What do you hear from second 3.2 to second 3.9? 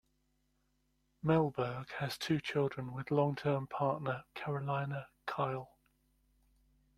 term